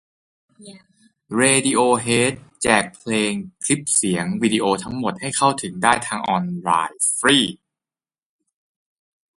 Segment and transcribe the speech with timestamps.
[1.37, 3.31] เรดิโอเฮด แจกเพลง
[3.63, 7.37] คลิปเสียง วิดีโอทั้งหมด ให้เข้าถึงได้ทางออนไลน์ ฟรี